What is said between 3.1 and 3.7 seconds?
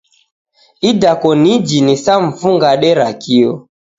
kio.